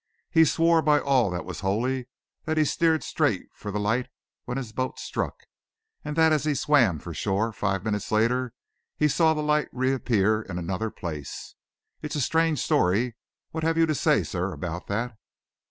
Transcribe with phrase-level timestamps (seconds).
[0.31, 2.07] He swore by all that was holy
[2.45, 4.07] that he steered straight for the light
[4.45, 5.43] when his boat struck,
[6.03, 8.51] and that as he swam for shore, five minutes later,
[8.97, 11.53] he saw the light reappear in another place.
[12.01, 13.15] It's a strange story.
[13.51, 15.19] What have you to say, sir, about that?"